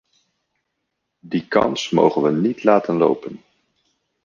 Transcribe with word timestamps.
Die 1.19 1.47
kans 1.47 1.89
mogen 1.89 2.21
we 2.23 2.31
niet 2.31 2.63
laten 2.63 2.97
lopen. 2.97 3.41